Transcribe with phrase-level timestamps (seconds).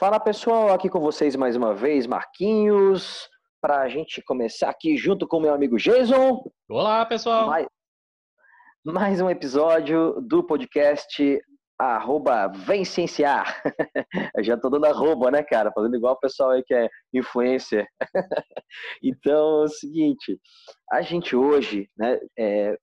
[0.00, 3.28] Fala pessoal, aqui com vocês mais uma vez, Marquinhos,
[3.60, 6.42] para a gente começar aqui junto com meu amigo Jason.
[6.70, 7.46] Olá pessoal!
[7.48, 7.66] Mais,
[8.82, 11.38] mais um episódio do podcast
[11.78, 13.62] arroba Vencenciar.
[14.34, 15.70] Eu já tô dando arroba, né, cara?
[15.70, 17.86] Fazendo igual o pessoal aí que é influencer.
[19.04, 20.40] então, é o seguinte,
[20.90, 22.74] a gente hoje né, é,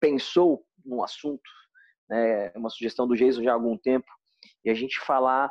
[0.00, 1.48] pensou num assunto,
[2.10, 4.10] né, uma sugestão do Jason já há algum tempo,
[4.64, 5.48] e a gente falar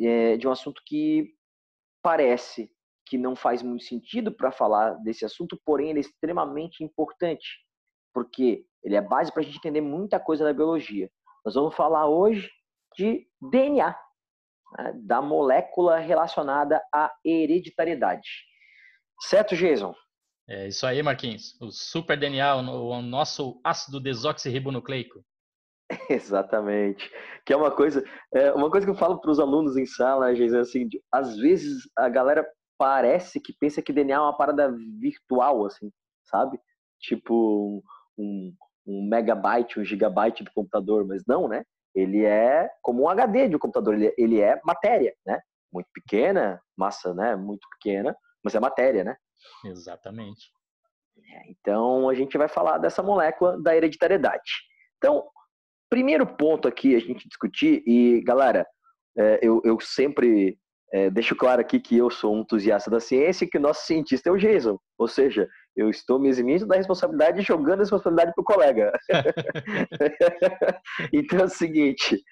[0.00, 1.32] é, de um assunto que
[2.02, 2.70] parece
[3.06, 7.46] que não faz muito sentido para falar desse assunto, porém ele é extremamente importante,
[8.12, 11.10] porque ele é base para a gente entender muita coisa da biologia.
[11.44, 12.50] Nós vamos falar hoje
[12.96, 13.96] de DNA,
[14.78, 18.28] né, da molécula relacionada à hereditariedade.
[19.20, 19.94] Certo, Jason?
[20.48, 21.58] É isso aí, Marquinhos.
[21.60, 25.24] O super DNA, o nosso ácido desoxirribonucleico.
[26.10, 27.10] Exatamente.
[27.44, 30.34] Que é uma coisa, é uma coisa que eu falo para os alunos em sala,
[30.34, 32.46] Jason, assim, de, às vezes a galera
[32.78, 35.90] parece que pensa que DNA é uma parada virtual, assim,
[36.24, 36.58] sabe?
[37.00, 37.82] Tipo
[38.18, 38.52] um,
[38.86, 41.64] um megabyte, um gigabyte do computador, mas não, né?
[41.94, 45.40] Ele é como um HD de um computador, ele, ele é matéria, né?
[45.72, 47.36] Muito pequena, massa, né?
[47.36, 49.16] Muito pequena, mas é matéria, né?
[49.64, 50.50] Exatamente.
[51.16, 54.50] É, então a gente vai falar dessa molécula da hereditariedade.
[54.98, 55.24] Então,
[55.90, 58.66] primeiro ponto aqui a gente discutir, e galera,
[59.16, 60.58] é, eu, eu sempre
[60.92, 63.84] é, deixo claro aqui que eu sou um entusiasta da ciência e que o nosso
[63.86, 64.78] cientista é o Jason.
[64.98, 68.92] Ou seja, eu estou me eximindo da responsabilidade e jogando a responsabilidade para o colega.
[71.12, 72.22] então é o seguinte,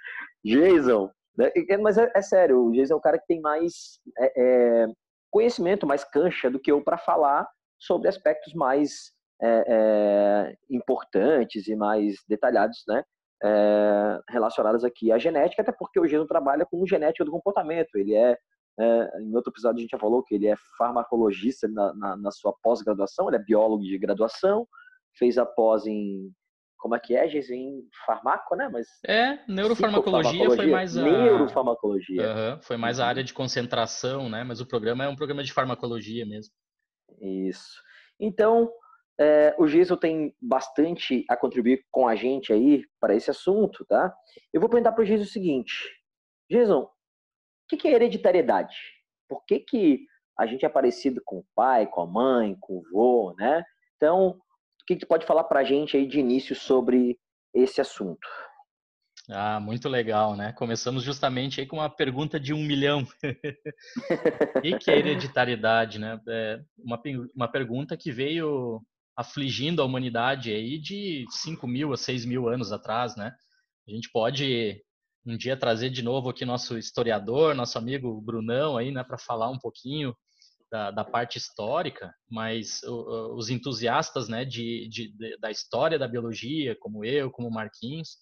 [0.44, 1.50] Jason, né,
[1.81, 4.87] mas é, é, sério, o Jason é o cara que tem mais é, é
[5.31, 7.48] conhecimento, mais cancha do que eu para falar
[7.81, 13.03] sobre aspectos mais é, é, importantes e mais detalhados, né?
[13.44, 17.97] É, relacionadas aqui à genética, até porque o Geno trabalha com genética do comportamento.
[17.97, 18.36] Ele é,
[18.78, 22.31] é, em outro episódio a gente já falou que ele é farmacologista na, na, na
[22.31, 24.66] sua pós-graduação, ele é biólogo de graduação,
[25.19, 26.31] fez a pós em
[26.78, 27.48] como é que é, Gês?
[27.48, 28.69] Em farmaco, né?
[28.69, 32.28] Mas é, neurofarmacologia foi mais a neurofarmacologia.
[32.28, 33.08] Uhum, foi mais a uhum.
[33.08, 34.42] área de concentração, né?
[34.42, 36.52] Mas o programa é um programa de farmacologia mesmo.
[37.20, 37.81] Isso.
[38.19, 38.69] Então,
[39.19, 44.15] é, o Giso tem bastante a contribuir com a gente aí para esse assunto, tá?
[44.53, 45.73] Eu vou perguntar para o Giso o seguinte:
[46.50, 48.77] Giso, o que é hereditariedade?
[49.28, 50.06] Por que, que
[50.39, 53.62] a gente é parecido com o pai, com a mãe, com o vô, né?
[53.97, 57.19] Então, o que, que tu pode falar para a gente aí de início sobre
[57.55, 58.27] esse assunto?
[59.31, 60.53] Ah, muito legal, né?
[60.53, 63.06] Começamos justamente aí com uma pergunta de um milhão.
[64.56, 66.21] o que é hereditariedade, né?
[66.29, 67.00] É uma,
[67.34, 68.83] uma pergunta que veio
[69.17, 73.34] afligindo a humanidade aí de 5 mil a 6 mil anos atrás, né?
[73.89, 74.83] A gente pode
[75.25, 79.50] um dia trazer de novo aqui nosso historiador, nosso amigo Brunão aí, né, para falar
[79.50, 80.15] um pouquinho
[80.71, 86.09] da, da parte histórica, mas o, os entusiastas, né, de, de, de, da história da
[86.09, 88.17] biologia, como eu, como Marquinhos,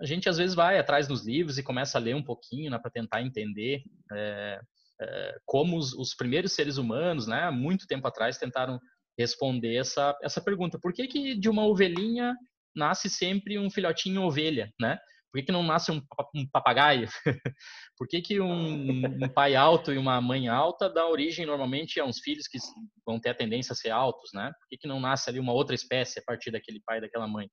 [0.00, 2.78] a gente às vezes vai atrás nos livros e começa a ler um pouquinho, né,
[2.78, 3.82] para tentar entender
[4.12, 4.60] é,
[5.00, 8.80] é, como os, os primeiros seres humanos, né, muito tempo atrás tentaram
[9.18, 10.78] responder essa, essa pergunta.
[10.80, 12.34] Por que, que de uma ovelhinha
[12.74, 14.98] nasce sempre um filhotinho ovelha, né?
[15.30, 16.00] Por que, que não nasce um,
[16.34, 17.06] um papagaio?
[17.98, 22.04] Por que, que um, um, pai alto e uma mãe alta dá origem normalmente a
[22.04, 22.56] uns filhos que
[23.04, 24.46] vão ter a tendência a ser altos, né?
[24.58, 27.28] Por que, que não nasce ali uma outra espécie a partir daquele pai e daquela
[27.28, 27.50] mãe?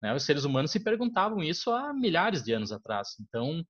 [0.00, 0.14] Né?
[0.14, 3.08] Os seres humanos se perguntavam isso há milhares de anos atrás.
[3.20, 3.64] Então,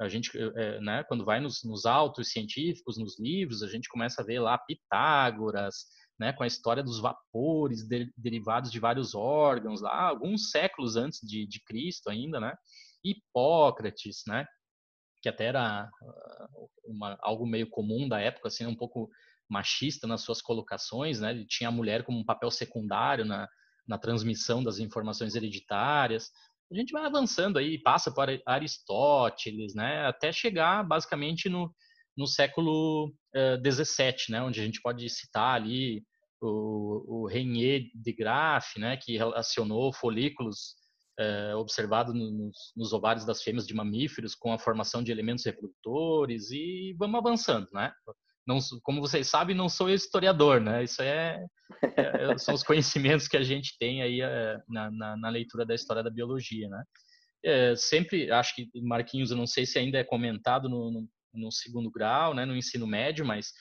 [0.00, 4.22] a gente, é, né, quando vai nos, nos autos científicos, nos livros, a gente começa
[4.22, 5.86] a ver lá Pitágoras,
[6.18, 11.20] né, com a história dos vapores de, derivados de vários órgãos, lá, alguns séculos antes
[11.22, 12.54] de, de Cristo ainda, né?
[13.04, 14.44] Hipócrates, né?
[15.22, 16.48] Que até era ah,
[16.84, 19.08] uma, algo meio comum da época, assim, um pouco
[19.48, 21.30] machista nas suas colocações, né?
[21.30, 23.48] Ele tinha a mulher como um papel secundário na,
[23.86, 26.30] na transmissão das informações hereditárias.
[26.70, 30.06] A gente vai avançando aí, passa por Aristóteles, né?
[30.06, 31.72] Até chegar basicamente no,
[32.18, 33.14] no século
[33.64, 36.02] XVII, uh, né, onde a gente pode citar ali
[36.40, 40.74] o, o Renier de Graaf, né, que relacionou folículos
[41.20, 46.50] uh, observados nos, nos, ovários das fêmeas de mamíferos com a formação de elementos reprodutores
[46.50, 47.92] e vamos avançando, né?
[48.46, 50.82] Não, como vocês sabem, não sou historiador, né?
[50.82, 51.44] Isso é,
[51.96, 55.66] é, é são os conhecimentos que a gente tem aí uh, na, na, na, leitura
[55.66, 56.82] da história da biologia, né?
[57.44, 61.50] É, sempre acho que Marquinhos, eu não sei se ainda é comentado no, no no
[61.52, 63.52] segundo grau, né, no ensino médio, mas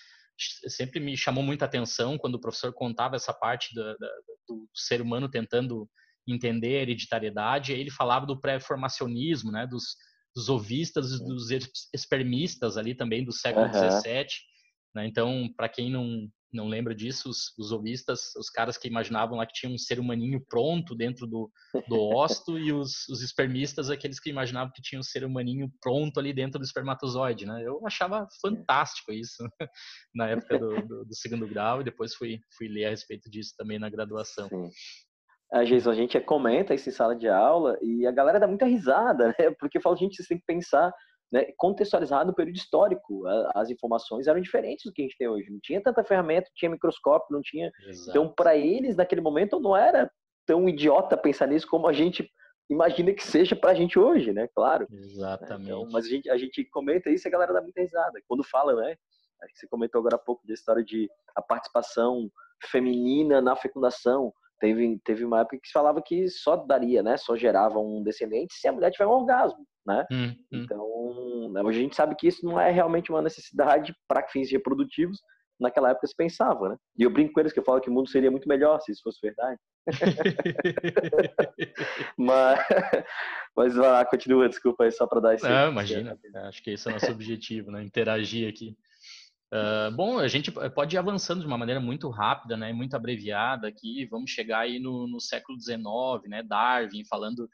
[0.68, 3.84] sempre me chamou muita atenção quando o professor contava essa parte do,
[4.48, 5.90] do, ser humano tentando
[6.28, 9.96] entender a hereditariedade, ele falava do pré-formacionismo, né, dos,
[10.36, 11.50] dos ovistas e dos
[11.94, 13.92] espermistas ali também do século XVII.
[13.94, 14.26] Uhum.
[14.96, 15.08] Né?
[15.08, 19.46] Então, para quem não, não lembra disso, os, os ovistas, os caras que imaginavam lá
[19.46, 21.52] que tinha um ser humaninho pronto dentro do,
[21.88, 26.20] do ósto, e os, os espermistas, aqueles que imaginavam que tinha um ser humaninho pronto
[26.20, 27.64] ali dentro do espermatozoide, né?
[27.64, 29.48] Eu achava fantástico isso
[30.16, 33.54] na época do, do, do segundo grau, e depois fui, fui ler a respeito disso
[33.58, 34.48] também na graduação.
[34.48, 34.70] Sim.
[35.52, 38.66] A Jason, a gente comenta isso em sala de aula e a galera dá muita
[38.66, 39.52] risada, né?
[39.58, 40.92] Porque fala, gente, você tem que pensar
[41.32, 43.24] né, contextualizado no período histórico.
[43.54, 45.50] As informações eram diferentes do que a gente tem hoje.
[45.50, 47.72] Não tinha tanta ferramenta, tinha microscópio, não tinha.
[47.88, 48.10] Exato.
[48.10, 50.10] Então, para eles, naquele momento, não era
[50.46, 52.30] tão idiota pensar nisso como a gente
[52.70, 54.48] imagina que seja para a gente hoje, né?
[54.54, 54.88] Claro.
[54.92, 55.70] Exatamente.
[55.70, 58.22] Então, mas a gente, a gente comenta isso e a galera dá muita risada.
[58.28, 58.96] Quando fala, né?
[59.54, 62.30] Você comentou agora há pouco da história de a participação
[62.72, 64.34] feminina na fecundação.
[64.60, 67.18] Teve, teve uma época que se falava que só daria, né?
[67.18, 70.06] Só gerava um descendente se a mulher tiver um orgasmo, né?
[70.12, 70.64] Hum, hum.
[70.64, 74.52] Então, né, hoje a gente sabe que isso não é realmente uma necessidade para fins
[74.52, 75.20] reprodutivos.
[75.60, 76.78] Naquela época se pensava, né?
[76.98, 78.92] E eu brinco com eles que eu falo que o mundo seria muito melhor se
[78.92, 79.60] isso fosse verdade.
[82.16, 82.60] mas,
[83.56, 85.50] mas vai lá, continua, desculpa aí, só para dar esse.
[85.50, 86.16] Não, imagina.
[86.44, 87.82] Acho que esse é o nosso objetivo, né?
[87.82, 88.78] Interagir aqui.
[89.54, 93.68] Uh, bom, a gente pode ir avançando de uma maneira muito rápida, né, muito abreviada
[93.68, 94.06] aqui.
[94.08, 95.84] Vamos chegar aí no, no século XIX,
[96.28, 97.50] né, Darwin falando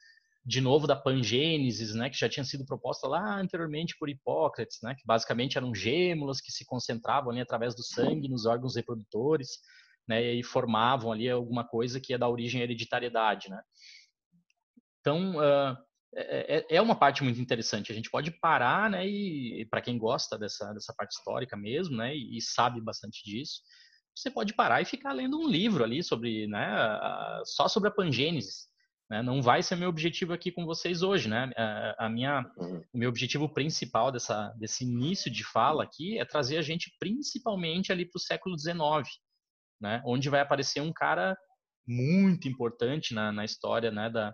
[0.45, 4.95] de novo da pangênese, né, que já tinha sido proposta lá anteriormente por Hipócrates, né,
[4.95, 9.59] que basicamente eram gêmeos que se concentravam ali através do sangue nos órgãos reprodutores,
[10.07, 13.61] né, e formavam ali alguma coisa que ia dar origem à hereditariedade, né.
[14.99, 15.77] Então, uh,
[16.15, 17.91] é, é, é uma parte muito interessante.
[17.91, 22.15] A gente pode parar, né, e, para quem gosta dessa, dessa parte histórica mesmo, né,
[22.15, 23.61] e, e, sabe bastante disso,
[24.15, 27.91] você pode parar e ficar lendo um livro ali sobre, né, a, só sobre a
[27.91, 28.71] pangênese.
[29.09, 29.21] Né?
[29.21, 31.51] Não vai ser meu objetivo aqui com vocês hoje, né?
[31.57, 32.81] A, a minha, uhum.
[32.93, 37.91] o meu objetivo principal dessa, desse início de fala aqui é trazer a gente principalmente
[37.91, 38.77] ali para o século XIX,
[39.81, 41.37] né, onde vai aparecer um cara
[41.85, 44.33] muito importante na, na história, né, da,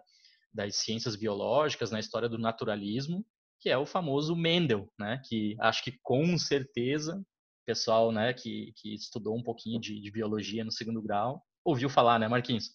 [0.54, 3.26] das ciências biológicas, na história do naturalismo,
[3.60, 5.22] que é o famoso Mendel, né?
[5.28, 10.12] Que acho que com certeza o pessoal, né, que, que estudou um pouquinho de, de
[10.12, 12.74] biologia no segundo grau ouviu falar, né, Marquinhos?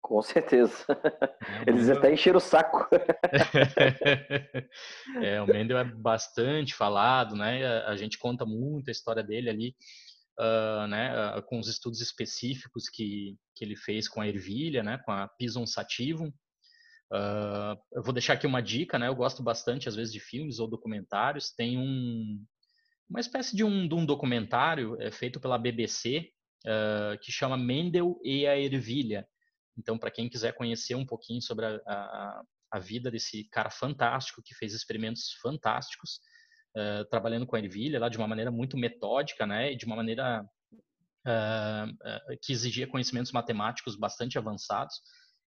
[0.00, 0.74] Com certeza.
[1.44, 1.98] É, Eles Mendel...
[1.98, 2.88] até encheram o saco.
[5.20, 7.82] é, o Mendel é bastante falado, né?
[7.82, 9.76] A gente conta muito a história dele ali,
[10.38, 11.36] uh, né?
[11.36, 14.98] Uh, com os estudos específicos que, que ele fez com a ervilha, né?
[15.04, 16.32] Com a Pison sativum,
[17.12, 19.06] Uh, eu vou deixar aqui uma dica, né?
[19.06, 21.52] Eu gosto bastante, às vezes, de filmes ou documentários.
[21.52, 22.42] Tem um,
[23.08, 26.30] uma espécie de um, de um documentário é, feito pela BBC
[26.64, 29.28] uh, que chama Mendel e a Ervilha.
[29.76, 32.42] Então, para quem quiser conhecer um pouquinho sobre a, a,
[32.72, 36.18] a, vida desse cara fantástico que fez experimentos fantásticos,
[36.74, 39.72] uh, trabalhando com a ervilha lá de uma maneira muito metódica, né?
[39.72, 40.44] E de uma maneira
[42.42, 45.00] que exigia conhecimentos matemáticos bastante avançados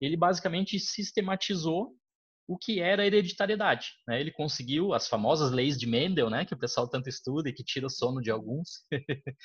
[0.05, 1.95] ele basicamente sistematizou
[2.47, 3.91] o que era hereditariedade.
[4.07, 4.19] Né?
[4.19, 7.63] Ele conseguiu as famosas leis de Mendel, né, que o pessoal tanto estuda e que
[7.63, 8.85] tira o sono de alguns.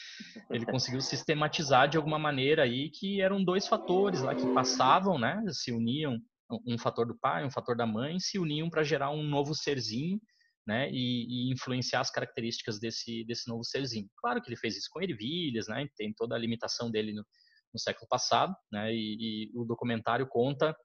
[0.50, 5.42] ele conseguiu sistematizar de alguma maneira aí que eram dois fatores lá que passavam, né,
[5.50, 6.18] se uniam,
[6.66, 10.18] um fator do pai, um fator da mãe, se uniam para gerar um novo serzinho,
[10.66, 14.06] né, e, e, influenciar as características desse desse novo serzinho.
[14.18, 17.24] Claro que ele fez isso com ervilhas, né, tem toda a limitação dele no,
[17.72, 18.92] no século passado, né?
[18.92, 20.76] E, e o documentário conta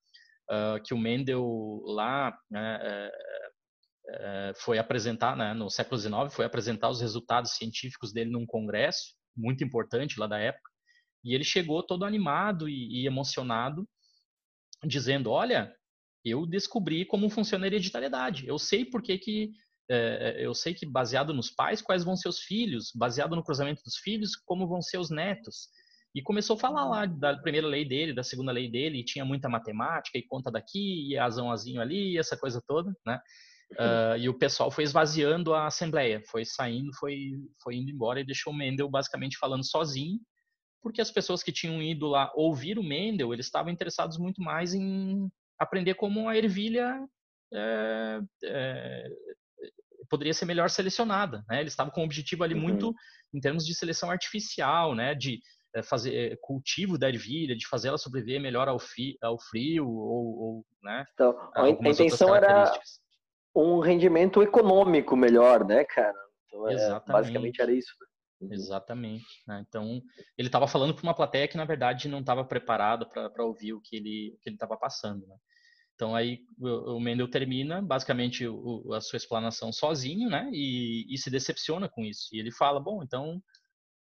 [0.50, 3.12] uh, que o Mendel lá né, é,
[4.10, 9.16] é, foi apresentar, né, no século XIX, foi apresentar os resultados científicos dele num congresso
[9.36, 10.70] muito importante lá da época,
[11.24, 13.88] e ele chegou todo animado e, e emocionado,
[14.86, 15.74] dizendo: Olha,
[16.24, 18.46] eu descobri como funciona a hereditariedade.
[18.46, 19.52] Eu sei por que,
[19.90, 23.82] é, eu sei que baseado nos pais, quais vão ser os filhos, baseado no cruzamento
[23.84, 25.70] dos filhos, como vão ser os netos.
[26.16, 29.26] E começou a falar lá da primeira lei dele, da segunda lei dele, e tinha
[29.26, 33.20] muita matemática, e conta daqui, e azão azinho ali, essa coisa toda, né?
[33.72, 37.32] Uh, e o pessoal foi esvaziando a assembleia, foi saindo, foi,
[37.64, 40.20] foi indo embora e deixou o Mendel basicamente falando sozinho,
[40.82, 44.76] porque as pessoas que tinham ido lá ouvir o Mendel, eles estavam interessados muito mais
[44.76, 45.28] em
[45.58, 46.94] aprender como a ervilha
[47.52, 49.10] é, é,
[50.10, 51.62] poderia ser melhor selecionada, né?
[51.62, 52.62] Eles estavam com um objetivo ali uhum.
[52.62, 52.94] muito
[53.34, 55.16] em termos de seleção artificial, né?
[55.16, 55.40] De é,
[55.82, 60.40] fazer é, cultivo da ervilha, de fazer ela sobreviver melhor ao, fi, ao frio ou,
[60.40, 61.06] ou né?
[61.14, 62.72] Então, a intenção era
[63.56, 66.18] um rendimento econômico melhor, né, cara?
[66.48, 67.94] Então, é, basicamente era isso.
[68.00, 68.08] Né?
[68.42, 68.54] Uhum.
[68.54, 69.26] Exatamente.
[69.48, 69.64] Né?
[69.68, 70.02] Então,
[70.38, 73.82] ele estava falando para uma plateia que, na verdade, não estava preparada para ouvir o
[73.82, 75.26] que ele estava passando.
[75.26, 75.36] Né?
[75.96, 78.46] Então aí o Mendel termina basicamente
[78.94, 80.50] a sua explanação sozinho, né?
[80.52, 82.30] E, e se decepciona com isso.
[82.34, 83.42] E ele fala, bom, então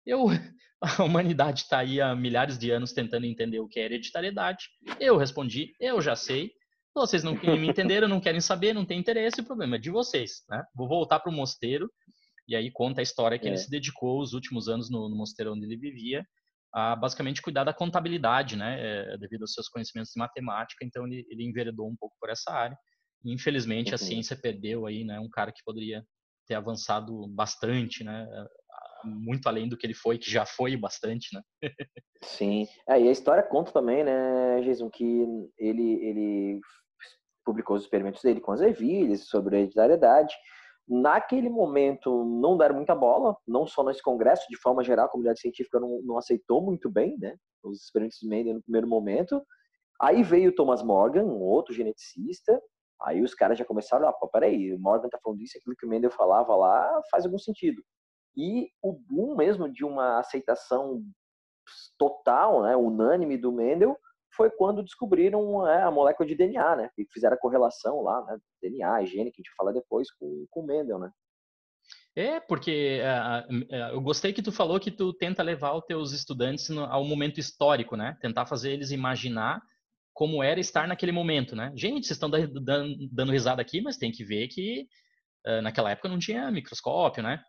[0.10, 0.28] eu,
[0.82, 4.68] a humanidade está aí há milhares de anos tentando entender o que é hereditariedade.
[5.00, 6.52] Eu respondi, eu já sei.
[6.96, 10.44] Vocês não me entenderam, não querem saber, não tem interesse, o problema é de vocês,
[10.50, 10.64] né?
[10.76, 11.90] Vou voltar para o mosteiro
[12.48, 13.50] e aí conta a história que é.
[13.50, 16.26] ele se dedicou os últimos anos no, no, mosteiro onde ele vivia
[16.74, 18.78] a basicamente cuidar da contabilidade, né?
[19.14, 22.52] É, devido aos seus conhecimentos de matemática, então ele, ele enveredou um pouco por essa
[22.52, 22.78] área.
[23.24, 23.96] E, infelizmente uhum.
[23.96, 25.20] a ciência perdeu aí, né?
[25.20, 26.04] Um cara que poderia
[26.48, 28.28] ter avançado bastante, né?
[29.04, 31.42] Muito além do que ele foi, que já foi bastante, né?
[32.24, 32.68] Sim.
[32.88, 35.26] É, e a história conta também, né, Jason, que
[35.58, 36.62] ele, ele
[37.46, 40.36] publicou os experimentos dele com as ervilhas sobre a hereditariedade.
[40.88, 45.40] Naquele momento, não deram muita bola, não só nesse congresso, de forma geral, a comunidade
[45.40, 49.42] científica não, não aceitou muito bem, né, os experimentos de Mendel no primeiro momento.
[50.02, 52.60] Aí veio Thomas Morgan, um outro geneticista,
[53.04, 55.86] Aí os caras já começaram, ah, pô, peraí, o Morgan tá falando isso, aquilo que
[55.86, 57.82] o Mendel falava lá faz algum sentido.
[58.36, 61.04] E o boom mesmo de uma aceitação
[61.98, 63.98] total, né, unânime do Mendel,
[64.36, 66.90] foi quando descobriram é, a molécula de DNA, né?
[66.98, 68.38] E fizeram a correlação lá, né?
[68.62, 71.12] DNA, gene, que a gente fala depois com, com o Mendel, né?
[72.16, 76.70] É, porque uh, eu gostei que tu falou que tu tenta levar os teus estudantes
[76.70, 78.18] no, ao momento histórico, né?
[78.22, 79.62] Tentar fazer eles imaginar
[80.14, 81.72] como era estar naquele momento, né?
[81.76, 84.86] Gente, vocês estão dando, dando risada aqui, mas tem que ver que
[85.48, 87.42] uh, naquela época não tinha microscópio, né?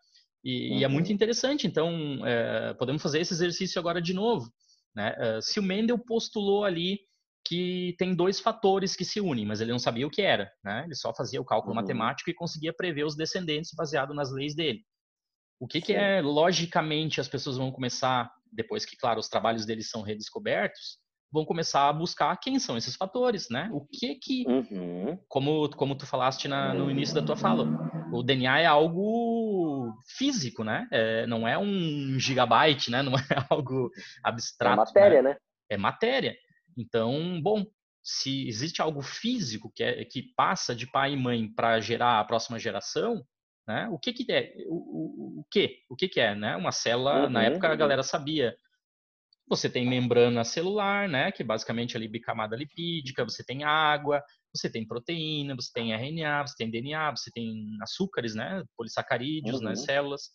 [0.43, 0.77] E, uhum.
[0.79, 1.13] e é muito uhum.
[1.13, 4.51] interessante, então é, podemos fazer esse exercício agora de novo.
[4.95, 5.15] Né?
[5.17, 6.99] É, se o Mendel postulou ali
[7.45, 10.83] que tem dois fatores que se unem, mas ele não sabia o que era, né?
[10.85, 11.81] ele só fazia o cálculo uhum.
[11.81, 14.83] matemático e conseguia prever os descendentes baseado nas leis dele.
[15.59, 19.91] O que, que é, logicamente, as pessoas vão começar, depois que, claro, os trabalhos deles
[19.91, 20.97] são redescobertos,
[21.31, 23.69] vão começar a buscar quem são esses fatores, né?
[23.71, 25.17] O que que, uhum.
[25.29, 27.63] como, como tu falaste na, no início da tua fala,
[28.11, 29.60] o DNA é algo
[30.05, 30.87] físico, né?
[30.91, 33.01] É, não é um gigabyte, né?
[33.11, 33.91] Não é algo
[34.23, 34.73] abstrato.
[34.73, 35.29] É matéria, né?
[35.31, 35.37] né?
[35.69, 36.35] É matéria.
[36.77, 37.65] Então, bom,
[38.03, 42.23] se existe algo físico que, é, que passa de pai e mãe para gerar a
[42.25, 43.23] próxima geração,
[43.67, 43.87] né?
[43.91, 44.53] O que que é?
[44.67, 45.79] O, o, o que?
[45.89, 46.55] O que que é, né?
[46.55, 47.77] Uma célula, uhum, na época a uhum.
[47.77, 48.55] galera sabia
[49.51, 54.23] você tem membrana celular, né, que é basicamente ali bicamada lipídica, você tem água,
[54.55, 59.63] você tem proteína, você tem RNA, você tem DNA, você tem açúcares, né, polissacarídeos uhum.
[59.63, 60.29] nas células.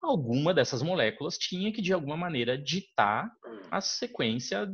[0.00, 3.28] Alguma dessas moléculas tinha que de alguma maneira ditar
[3.70, 4.68] a sequência,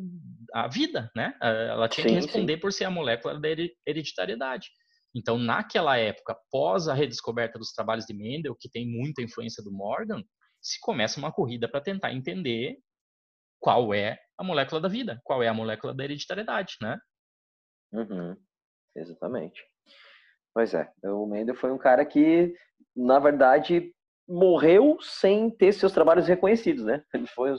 [0.55, 1.35] a vida, né?
[1.41, 2.61] Ela tinha sim, que responder sim.
[2.61, 3.49] por ser a molécula da
[3.87, 4.69] hereditariedade.
[5.15, 9.71] Então, naquela época, após a redescoberta dos trabalhos de Mendel, que tem muita influência do
[9.71, 10.23] Morgan,
[10.63, 12.79] se começa uma corrida para tentar entender
[13.61, 16.99] qual é a molécula da vida, qual é a molécula da hereditariedade, né?
[17.93, 18.37] Uhum,
[18.97, 19.63] exatamente.
[20.55, 22.55] Pois é, o Mendel foi um cara que,
[22.97, 23.93] na verdade,
[24.29, 27.03] morreu sem ter seus trabalhos reconhecidos, né?
[27.15, 27.55] Ele foi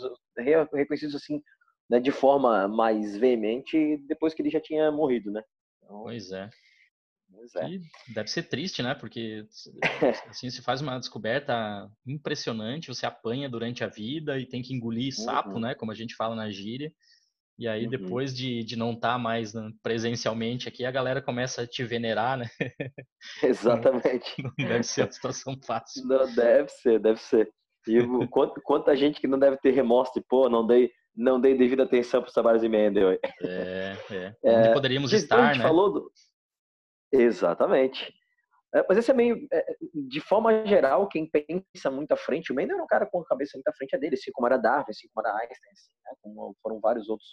[0.74, 1.42] reconhecido assim,
[1.90, 5.42] né, de forma mais veemente depois que ele já tinha morrido, né?
[5.84, 6.50] Então, pois é.
[7.56, 8.14] É.
[8.14, 8.94] deve ser triste, né?
[8.94, 9.46] Porque
[10.30, 15.14] assim se faz uma descoberta impressionante, você apanha durante a vida e tem que engolir
[15.16, 15.60] sapo, uhum.
[15.60, 15.76] né?
[15.76, 16.92] Como a gente fala na gíria.
[17.58, 17.90] E aí, uhum.
[17.90, 21.84] depois de, de não estar tá mais né, presencialmente aqui, a galera começa a te
[21.84, 22.46] venerar, né?
[23.44, 24.42] Exatamente.
[24.42, 26.08] Não, não deve ser uma situação fácil.
[26.08, 27.50] Não, deve ser, deve ser.
[27.86, 31.84] E quanto, quanta gente que não deve ter remorso, pô, não dei, não dei devida
[31.84, 33.12] atenção para os trabalhos de Mendel.
[33.12, 34.36] É, é.
[34.44, 35.64] é poderíamos estar, a gente né?
[35.64, 36.12] falou do,
[37.12, 38.14] Exatamente.
[38.74, 39.76] É, mas esse é meio, é,
[40.10, 43.26] de forma geral, quem pensa muito à frente, o Mendel era um cara com a
[43.26, 45.92] cabeça muito à frente é dele, assim como era Darwin, assim como era Einstein, assim,
[46.06, 46.14] né?
[46.22, 47.30] como foram vários outros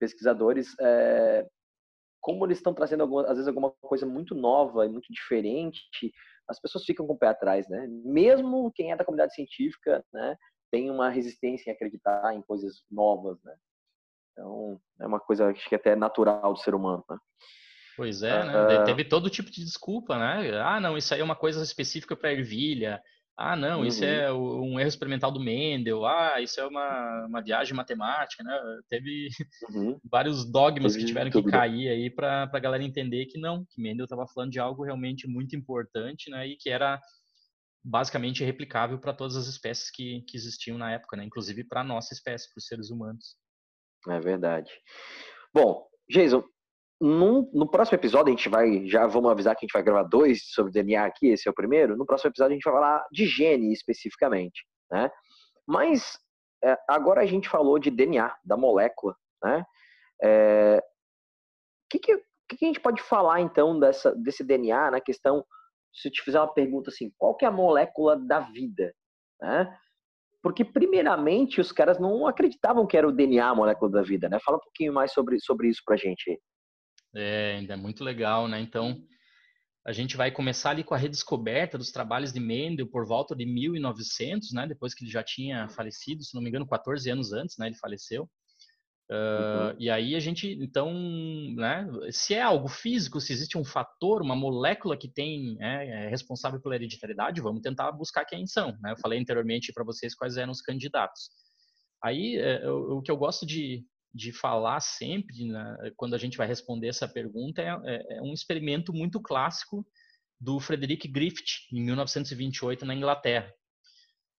[0.00, 0.74] pesquisadores.
[0.80, 1.46] É,
[2.20, 5.82] como eles estão trazendo, às vezes, alguma coisa muito nova e muito diferente,
[6.48, 7.86] as pessoas ficam com o pé atrás, né?
[8.04, 10.36] Mesmo quem é da comunidade científica, né,
[10.72, 13.54] tem uma resistência em acreditar em coisas novas, né?
[14.32, 17.18] Então, é uma coisa, acho que até natural do ser humano, né?
[17.96, 18.80] Pois é, né?
[18.80, 20.58] Uh, Teve todo tipo de desculpa, né?
[20.60, 23.02] Ah, não, isso aí é uma coisa específica para ervilha.
[23.36, 23.86] Ah, não, uhum.
[23.86, 26.04] isso é um erro experimental do Mendel.
[26.04, 28.58] Ah, isso é uma, uma viagem matemática, né?
[28.88, 29.28] Teve
[29.70, 29.98] uhum.
[30.10, 33.80] vários dogmas Teve que tiveram que cair aí para a galera entender que não, que
[33.80, 36.46] Mendel estava falando de algo realmente muito importante, né?
[36.46, 37.00] E que era
[37.84, 41.24] basicamente replicável para todas as espécies que, que existiam na época, né?
[41.24, 43.36] Inclusive para a nossa espécie, para os seres humanos.
[44.08, 44.70] É verdade.
[45.54, 46.44] Bom, Jason,
[47.02, 50.04] num, no próximo episódio, a gente vai, já vamos avisar que a gente vai gravar
[50.04, 51.96] dois sobre DNA aqui, esse é o primeiro.
[51.96, 55.10] No próximo episódio, a gente vai falar de gene especificamente, né?
[55.66, 56.16] Mas
[56.62, 59.64] é, agora a gente falou de DNA, da molécula, né?
[60.22, 60.80] É,
[61.90, 62.16] que, que,
[62.48, 65.44] que a gente pode falar então dessa, desse DNA na questão,
[65.92, 68.94] se eu te fizer uma pergunta assim, qual que é a molécula da vida?
[69.40, 69.76] Né?
[70.40, 74.38] Porque, primeiramente, os caras não acreditavam que era o DNA a molécula da vida, né?
[74.44, 76.40] Fala um pouquinho mais sobre, sobre isso pra gente.
[77.14, 78.60] É, ainda é muito legal, né?
[78.60, 79.02] Então,
[79.86, 83.44] a gente vai começar ali com a redescoberta dos trabalhos de Mendel por volta de
[83.44, 84.66] 1900, né?
[84.66, 87.66] Depois que ele já tinha falecido, se não me engano, 14 anos antes, né?
[87.66, 88.28] Ele faleceu.
[89.10, 90.90] Uh, E aí a gente, então,
[91.54, 96.08] né, se é algo físico, se existe um fator, uma molécula que tem é, é
[96.08, 98.78] responsável pela hereditariedade, vamos tentar buscar quem são.
[98.80, 98.92] Né?
[98.92, 101.28] Eu falei anteriormente para vocês quais eram os candidatos.
[102.02, 106.36] Aí é, o, o, que eu gosto de, de falar sempre, né, quando a gente
[106.36, 109.86] vai responder essa pergunta, é, é, é um experimento muito clássico
[110.40, 113.52] do Frederick Griffith, em 1928, na Inglaterra.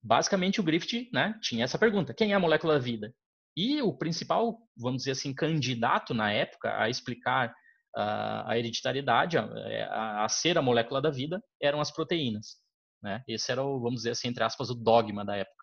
[0.04, 3.14] Basicamente, o Griffith né, tinha essa pergunta: quem é a molécula da vida?
[3.56, 7.50] E o principal, vamos dizer assim, candidato na época a explicar
[7.96, 12.58] uh, a hereditariedade, a, a, ser a molécula da vida, eram as proteínas.
[13.02, 13.24] Né?
[13.28, 15.63] Esse era, o, vamos dizer assim, entre aspas, o dogma da época.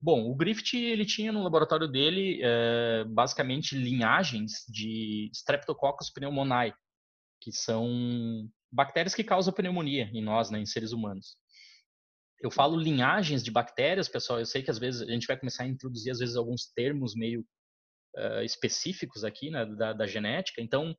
[0.00, 6.74] Bom, o Griffith ele tinha no laboratório dele eh, basicamente linhagens de Streptococcus pneumoniae,
[7.40, 11.36] que são bactérias que causam pneumonia em nós, né, em seres humanos
[12.40, 14.38] eu falo linhagens de bactérias, pessoal.
[14.38, 17.14] Eu sei que às vezes a gente vai começar a introduzir às vezes alguns termos
[17.14, 17.44] meio
[18.16, 20.60] uh, específicos aqui né, da, da, genética.
[20.60, 20.94] Então,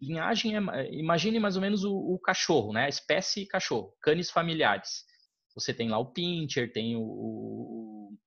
[0.00, 2.84] linhagem é, imagine mais ou menos o, o, cachorro, né?
[2.84, 5.04] A espécie cachorro, canes familiares.
[5.54, 8.18] Você tem lá o pincher, tem o, o,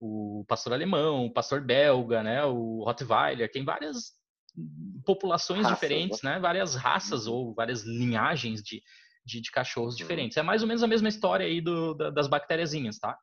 [0.00, 2.44] o pastor alemão, o pastor belga, né?
[2.44, 4.12] O Rottweiler, tem várias
[5.04, 6.38] populações raças, diferentes, né?
[6.38, 7.34] Várias raças uhum.
[7.34, 8.82] ou várias linhagens de,
[9.24, 9.98] de, de cachorros uhum.
[9.98, 10.36] diferentes.
[10.36, 13.16] É mais ou menos a mesma história aí do, da, das bactériazinhas, tá?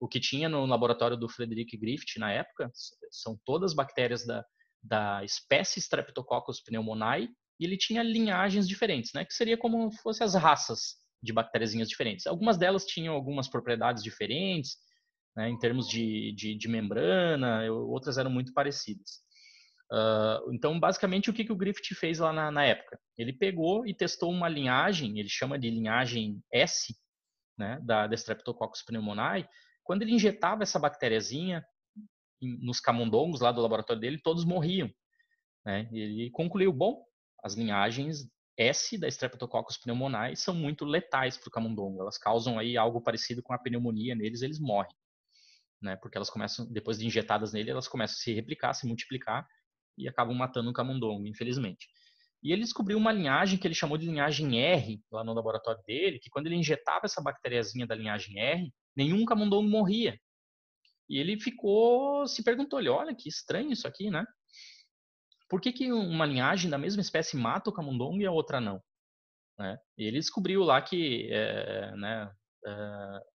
[0.00, 2.70] O que tinha no laboratório do Frederick Griffith na época
[3.10, 4.44] são todas bactérias da,
[4.82, 9.24] da espécie Streptococcus pneumoniae e ele tinha linhagens diferentes, né?
[9.24, 12.26] Que seria como se fossem as raças de bactériazinhas diferentes.
[12.26, 14.76] Algumas delas tinham algumas propriedades diferentes,
[15.36, 19.22] né, em termos de, de, de membrana, outras eram muito parecidas.
[19.92, 22.98] Uh, então, basicamente, o que, que o Griffith fez lá na, na, época?
[23.16, 26.94] Ele pegou e testou uma linhagem, ele chama de linhagem S,
[27.58, 29.46] né, da, da Streptococcus pneumoniae.
[29.82, 31.64] Quando ele injetava essa bactériazinha
[32.40, 34.90] nos camundongos lá do laboratório dele, todos morriam.
[35.64, 35.88] Né?
[35.92, 37.04] Ele concluiu, bom,
[37.42, 42.00] as linhagens S da Streptococcus pneumoniae são muito letais para o camundongo.
[42.00, 44.94] Elas causam aí algo parecido com a pneumonia neles, eles morrem.
[45.84, 45.96] Né?
[45.96, 49.46] Porque elas começam, depois de injetadas nele, elas começam a se replicar, se multiplicar
[49.98, 51.86] e acabam matando o camundongo, infelizmente.
[52.42, 56.18] E ele descobriu uma linhagem que ele chamou de linhagem R, lá no laboratório dele,
[56.18, 60.18] que quando ele injetava essa bactériazinha da linhagem R, nenhum camundongo morria.
[61.08, 64.24] E ele ficou, se perguntou, olha, que estranho isso aqui, né?
[65.50, 68.82] Por que, que uma linhagem da mesma espécie mata o camundongo e a outra não?
[69.58, 69.78] Né?
[69.98, 72.30] Ele descobriu lá que é, né,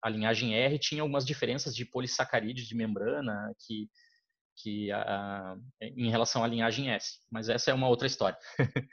[0.03, 3.89] a linhagem R tinha algumas diferenças de polissacarídeos de membrana, que
[4.59, 4.89] que
[5.83, 8.39] em relação à linhagem S, mas essa é uma outra história.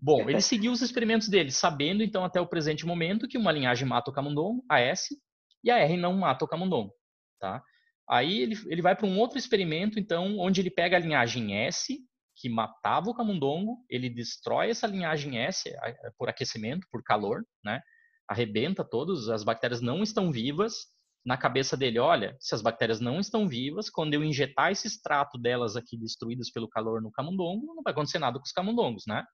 [0.00, 3.86] Bom, ele seguiu os experimentos dele, sabendo então até o presente momento que uma linhagem
[3.86, 5.16] mata o camundongo, a S,
[5.64, 6.92] e a R não mata o camundongo,
[7.40, 7.62] tá?
[8.08, 11.98] Aí ele, ele vai para um outro experimento, então, onde ele pega a linhagem S,
[12.36, 15.72] que matava o camundongo, ele destrói essa linhagem S
[16.18, 17.80] por aquecimento, por calor, né?
[18.28, 20.86] Arrebenta todos, as bactérias não estão vivas,
[21.26, 25.36] na cabeça dele, olha, se as bactérias não estão vivas, quando eu injetar esse extrato
[25.36, 29.24] delas aqui destruídas pelo calor no camundongo, não vai acontecer nada com os camundongos, né?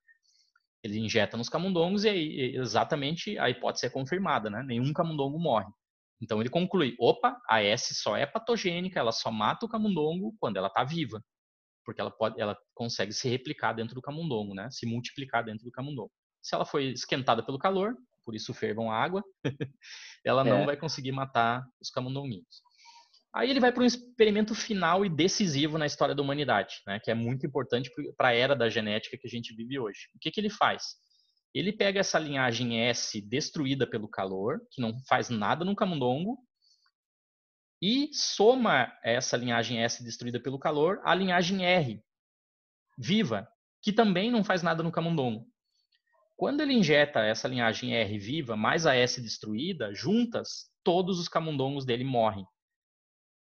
[0.83, 4.63] Ele injeta nos camundongos e aí exatamente a hipótese é confirmada, né?
[4.67, 5.71] Nenhum camundongo morre.
[6.19, 10.57] Então ele conclui, opa, a S só é patogênica, ela só mata o camundongo quando
[10.57, 11.23] ela está viva,
[11.85, 14.71] porque ela pode, ela consegue se replicar dentro do camundongo, né?
[14.71, 16.11] Se multiplicar dentro do camundongo.
[16.41, 19.23] Se ela foi esquentada pelo calor, por isso fervam água,
[20.25, 20.67] ela não é.
[20.67, 22.63] vai conseguir matar os camundonguinhos.
[23.35, 27.11] Aí ele vai para um experimento final e decisivo na história da humanidade, né, que
[27.11, 30.01] é muito importante para a era da genética que a gente vive hoje.
[30.15, 30.97] O que, que ele faz?
[31.55, 36.39] Ele pega essa linhagem S destruída pelo calor, que não faz nada no camundongo,
[37.81, 42.03] e soma essa linhagem S destruída pelo calor à linhagem R,
[42.97, 43.49] viva,
[43.83, 45.52] que também não faz nada no camundongo.
[46.43, 51.85] Quando ele injeta essa linhagem R viva mais a S destruída, juntas, todos os camundongos
[51.85, 52.45] dele morrem.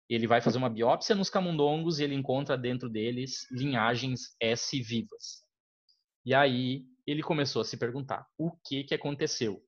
[0.09, 5.45] Ele vai fazer uma biópsia nos camundongos e ele encontra dentro deles linhagens S vivas.
[6.25, 9.61] E aí ele começou a se perguntar: o que, que aconteceu?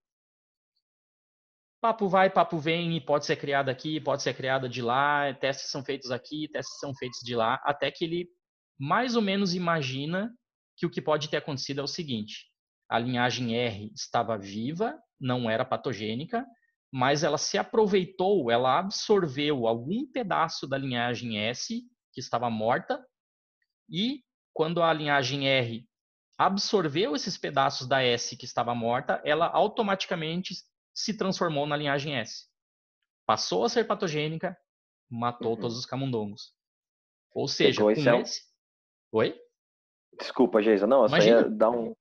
[1.81, 5.85] Papo vai, papo vem, pode ser criada aqui, pode ser criada de lá, testes são
[5.85, 8.29] feitos aqui, testes são feitos de lá, até que ele
[8.79, 10.33] mais ou menos imagina
[10.77, 12.54] que o que pode ter acontecido é o seguinte:
[12.95, 16.47] a linhagem R estava viva, não era patogênica,
[16.93, 23.05] mas ela se aproveitou, ela absorveu algum pedaço da linhagem S, que estava morta,
[23.91, 25.85] e quando a linhagem R
[26.39, 30.55] absorveu esses pedaços da S que estava morta, ela automaticamente
[30.95, 32.45] se transformou na linhagem S.
[33.27, 34.57] Passou a ser patogênica,
[35.11, 35.61] matou uhum.
[35.61, 36.53] todos os camundongos.
[37.33, 38.09] Ou seja, com esse...
[38.09, 38.43] É esse...
[39.11, 39.37] Oi?
[40.17, 40.87] Desculpa, Geisa.
[40.87, 41.93] Não, eu só ia dar um,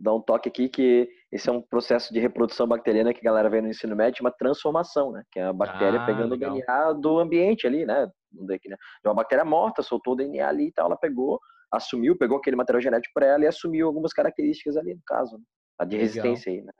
[0.00, 3.50] dar um toque aqui que esse é um processo de reprodução bacteriana que a galera
[3.50, 5.22] vê no ensino médio, uma transformação, né?
[5.30, 6.52] Que é a bactéria ah, pegando legal.
[6.52, 8.06] o DNA do ambiente ali, né?
[8.32, 8.68] De
[9.04, 12.80] uma bactéria morta, soltou o DNA ali e tal, ela pegou, assumiu, pegou aquele material
[12.80, 15.44] genético para ela e assumiu algumas características ali, no caso, né?
[15.78, 16.06] a de legal.
[16.06, 16.72] resistência aí, né?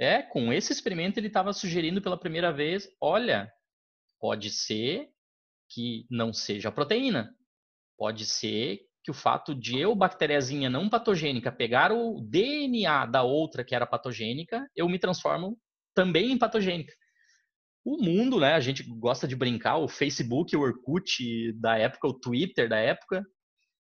[0.00, 3.50] É, com esse experimento ele estava sugerindo pela primeira vez, olha,
[4.20, 5.08] pode ser
[5.68, 7.34] que não seja proteína,
[7.96, 13.64] pode ser que o fato de eu, bactériazinha não patogênica, pegar o DNA da outra
[13.64, 15.58] que era patogênica, eu me transformo
[15.94, 16.92] também em patogênica.
[17.82, 18.52] O mundo, né?
[18.52, 23.24] A gente gosta de brincar, o Facebook, o Orkut da época, o Twitter da época.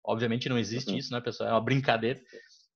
[0.05, 0.97] Obviamente não existe uhum.
[0.97, 1.49] isso, né, pessoal?
[1.49, 2.21] É uma brincadeira.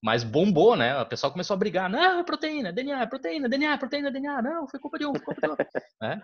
[0.04, 1.00] Mas bombou, né?
[1.00, 1.90] O pessoal começou a brigar.
[1.90, 4.42] Não, é proteína, DNA, é proteína, DNA, é proteína, DNA.
[4.42, 5.66] Não, foi culpa de um, foi culpa de outro.
[6.02, 6.22] né?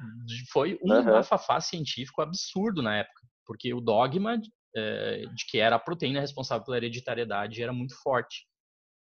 [0.52, 1.06] Foi um uhum.
[1.06, 3.22] bafafá científico absurdo na época.
[3.46, 4.38] Porque o dogma
[4.74, 8.46] de que era a proteína responsável pela hereditariedade era muito forte,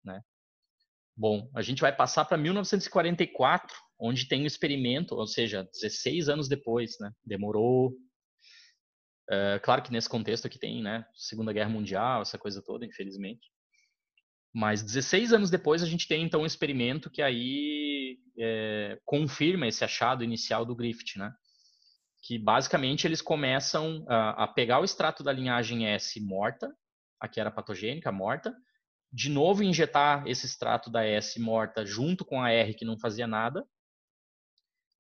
[0.05, 0.20] né?
[1.16, 6.49] Bom, a gente vai passar para 1944, onde tem um experimento, ou seja, 16 anos
[6.49, 7.11] depois, né?
[7.23, 7.94] Demorou.
[9.31, 11.05] É, claro que nesse contexto aqui tem, né?
[11.14, 13.51] Segunda Guerra Mundial, essa coisa toda, infelizmente.
[14.53, 19.85] Mas 16 anos depois a gente tem então um experimento que aí é, confirma esse
[19.85, 21.31] achado inicial do Griffith, né?
[22.22, 26.74] Que basicamente eles começam a, a, pegar o extrato da linhagem S morta,
[27.18, 28.54] a que era patogênica, morta,
[29.12, 33.26] de novo injetar esse extrato da S morta junto com a R que não fazia
[33.26, 33.66] nada,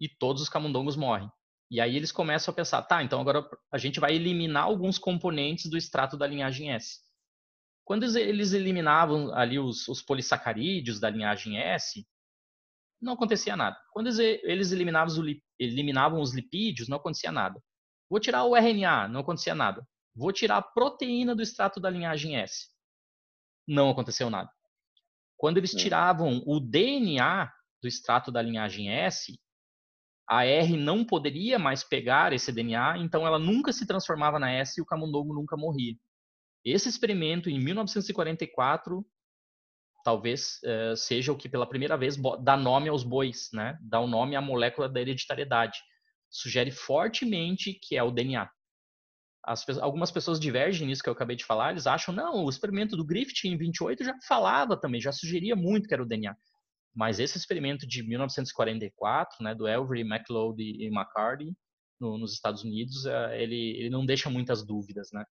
[0.00, 1.30] e todos os camundongos morrem.
[1.70, 5.70] E aí eles começam a pensar, tá, então agora a gente vai eliminar alguns componentes
[5.70, 6.98] do extrato da linhagem S.
[7.84, 12.04] Quando eles eliminavam ali os, os polissacarídeos da linhagem S,
[13.00, 13.76] não acontecia nada.
[13.92, 15.24] Quando eles eliminavam,
[15.60, 17.62] eliminavam os lipídios, não acontecia nada.
[18.08, 19.86] Vou tirar o RNA, não acontecia nada.
[20.16, 22.68] Vou tirar a proteína do extrato da linhagem S.
[23.68, 24.50] Não aconteceu nada.
[25.36, 25.78] Quando eles é.
[25.78, 29.38] tiravam o DNA do extrato da linhagem S,
[30.28, 34.78] a R não poderia mais pegar esse DNA, então ela nunca se transformava na S
[34.78, 35.96] e o camundongo nunca morria.
[36.64, 39.04] Esse experimento, em 1944,
[40.04, 43.78] talvez uh, seja o que pela primeira vez dá nome aos bois, né?
[43.82, 45.78] Dá o um nome à molécula da hereditariedade.
[46.30, 48.48] Sugere fortemente que é o DNA.
[49.44, 52.96] As, algumas pessoas divergem nisso que eu acabei de falar, eles acham, não, o experimento
[52.96, 56.36] do Griffith em 28 já falava também, já sugeria muito que era o DNA.
[56.94, 61.54] Mas esse experimento de 1944, né, do Elvery, McLeod e McCarty,
[62.00, 65.24] no, nos Estados Unidos, uh, ele, ele não deixa muitas dúvidas, né?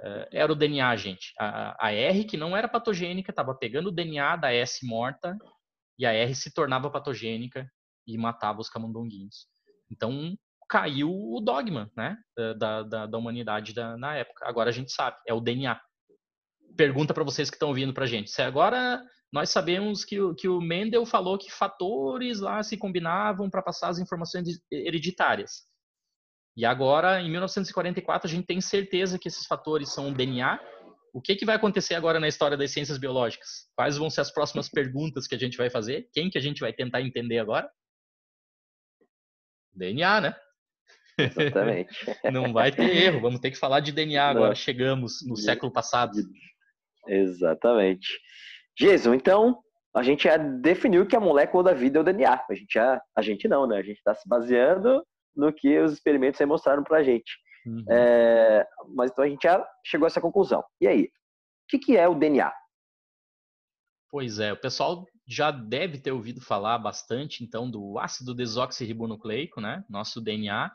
[0.00, 1.32] Uh, era o DNA, gente.
[1.38, 5.36] A, a, R, que não era patogênica, estava pegando o DNA da S morta
[5.98, 7.68] e a R se tornava patogênica
[8.06, 9.46] e matava os camundonguinhos.
[9.90, 10.36] Então,
[10.68, 12.16] caiu o dogma né,
[12.56, 14.46] da, da, da humanidade da, na época.
[14.46, 15.80] Agora a gente sabe, é o DNA.
[16.76, 18.30] Pergunta para vocês que estão ouvindo para gente.
[18.30, 23.62] Se agora nós sabemos que, que o Mendel falou que fatores lá se combinavam para
[23.62, 25.66] passar as informações hereditárias.
[26.58, 30.58] E agora, em 1944, a gente tem certeza que esses fatores são o DNA.
[31.14, 33.68] O que, que vai acontecer agora na história das ciências biológicas?
[33.76, 36.08] Quais vão ser as próximas perguntas que a gente vai fazer?
[36.12, 37.70] Quem que a gente vai tentar entender agora?
[39.72, 40.36] DNA, né?
[41.16, 41.94] Exatamente.
[42.32, 44.48] Não vai ter erro, vamos ter que falar de DNA agora.
[44.48, 44.54] Não.
[44.56, 46.18] Chegamos no século passado.
[47.06, 48.18] Exatamente.
[48.76, 49.62] Jason, então,
[49.94, 52.44] a gente já definiu que a molécula da vida é o DNA.
[52.50, 53.78] A gente já, a gente não, né?
[53.78, 55.06] A gente está se baseando
[55.38, 57.38] no que os experimentos aí mostraram para a gente.
[57.64, 57.84] Uhum.
[57.88, 60.64] É, mas então a gente já chegou a essa conclusão.
[60.80, 61.08] E aí, o
[61.68, 62.52] que, que é o DNA?
[64.10, 69.84] Pois é, o pessoal já deve ter ouvido falar bastante, então, do ácido desoxirribonucleico, né?
[69.88, 70.72] Nosso DNA.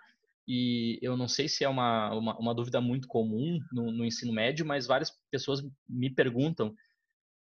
[0.47, 4.31] E eu não sei se é uma, uma, uma dúvida muito comum no, no, ensino
[4.31, 6.73] médio, mas várias pessoas me perguntam,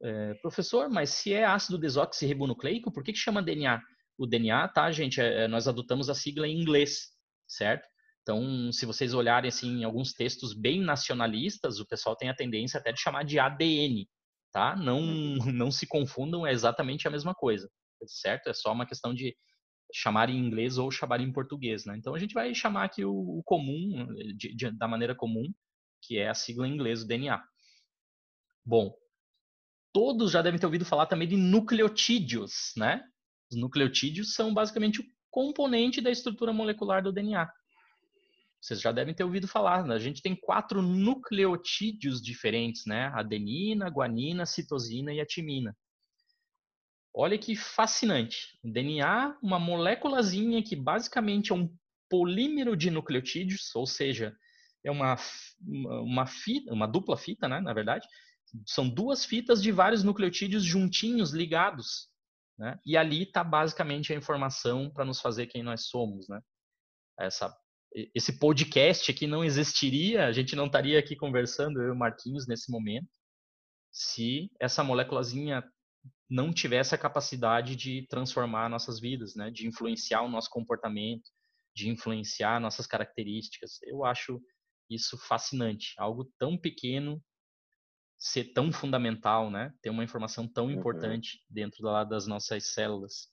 [0.01, 3.81] é, professor, mas se é ácido desoxirribonucleico, por que, que chama DNA?
[4.17, 5.21] O DNA, tá, gente?
[5.21, 7.11] É, é, nós adotamos a sigla em inglês,
[7.47, 7.87] certo?
[8.21, 12.79] Então, se vocês olharem assim, em alguns textos bem nacionalistas, o pessoal tem a tendência
[12.79, 14.07] até de chamar de ADN,
[14.51, 14.75] tá?
[14.75, 15.01] Não,
[15.53, 17.69] não se confundam, é exatamente a mesma coisa,
[18.05, 18.49] certo?
[18.49, 19.35] É só uma questão de
[19.93, 21.95] chamar em inglês ou chamar em português, né?
[21.95, 25.45] Então, a gente vai chamar aqui o, o comum, de, de, da maneira comum,
[26.01, 27.41] que é a sigla em inglês, o DNA.
[28.65, 28.93] Bom,
[29.93, 33.01] todos já devem ter ouvido falar também de nucleotídeos, né?
[33.49, 37.49] Os nucleotídeos são basicamente o componente da estrutura molecular do DNA.
[38.59, 39.95] Vocês já devem ter ouvido falar, né?
[39.95, 43.11] A gente tem quatro nucleotídeos diferentes, né?
[43.13, 45.75] Adenina, guanina, citosina e timina.
[47.13, 48.57] Olha que fascinante.
[48.63, 51.73] O DNA, uma moléculazinha que basicamente é um
[52.09, 54.35] polímero de nucleotídeos, ou seja,
[54.83, 55.15] é uma,
[55.65, 58.07] uma, fita, uma dupla fita, né, na verdade.
[58.65, 62.07] São duas fitas de vários nucleotídeos juntinhos, ligados.
[62.57, 62.79] Né?
[62.85, 66.27] E ali está basicamente a informação para nos fazer quem nós somos.
[66.27, 66.41] Né?
[67.19, 67.55] Essa,
[68.15, 72.47] esse podcast aqui não existiria, a gente não estaria aqui conversando, eu e o Marquinhos,
[72.47, 73.09] nesse momento,
[73.91, 75.63] se essa moléculazinha
[76.29, 79.49] não tivesse a capacidade de transformar nossas vidas, né?
[79.49, 81.29] de influenciar o nosso comportamento,
[81.75, 83.79] de influenciar nossas características.
[83.83, 84.41] Eu acho
[84.89, 85.93] isso fascinante.
[85.97, 87.21] Algo tão pequeno
[88.17, 89.73] ser tão fundamental, né?
[89.81, 90.71] Ter uma informação tão uhum.
[90.71, 93.29] importante dentro da, das nossas células.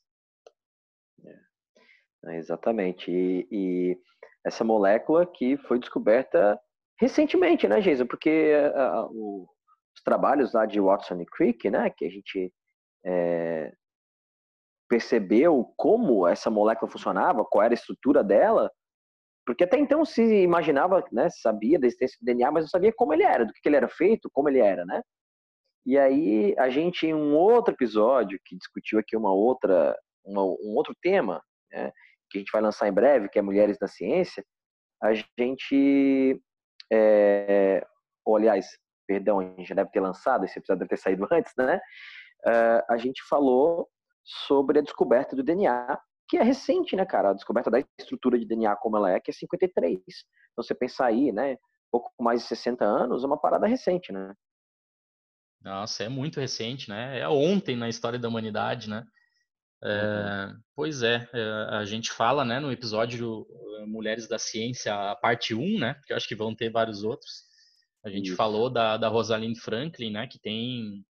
[1.24, 2.36] É.
[2.36, 3.10] Exatamente.
[3.10, 3.98] E, e,
[4.44, 6.60] essa molécula que foi descoberta
[6.98, 8.06] recentemente, né, Jason?
[8.06, 9.48] Porque uh, o,
[9.96, 12.52] os trabalhos lá de Watson e Crick, né, que a gente
[13.04, 13.72] é,
[14.88, 18.70] percebeu como essa molécula funcionava, qual era a estrutura dela,
[19.46, 23.12] porque até então se imaginava, né, sabia da existência do DNA, mas não sabia como
[23.12, 25.02] ele era, do que ele era feito, como ele era, né?
[25.86, 30.74] E aí a gente em um outro episódio que discutiu aqui uma outra, uma, um
[30.74, 31.92] outro tema, né,
[32.30, 34.44] que a gente vai lançar em breve, que é Mulheres na Ciência,
[35.02, 36.40] a gente,
[36.90, 37.86] é,
[38.24, 38.66] ou aliás,
[39.06, 41.80] perdão, a gente já deve ter lançado, esse episódio deve ter saído antes, né?
[42.46, 43.88] Uh, a gente falou
[44.22, 47.30] sobre a descoberta do DNA, que é recente, né, cara?
[47.30, 49.98] A descoberta da estrutura de DNA como ela é, que é 53.
[50.52, 51.56] Então, você pensar aí, né,
[51.90, 54.34] pouco mais de 60 anos, é uma parada recente, né?
[55.60, 57.20] Nossa, é muito recente, né?
[57.20, 59.04] É ontem na história da humanidade, né?
[59.82, 60.60] É, uhum.
[60.74, 63.46] Pois é, é, a gente fala, né, no episódio
[63.78, 66.00] eh, Mulheres da Ciência, a parte 1, né?
[66.06, 67.44] Que eu acho que vão ter vários outros.
[68.04, 68.36] A gente Isso.
[68.36, 70.26] falou da, da Rosalind Franklin, né?
[70.26, 71.04] Que tem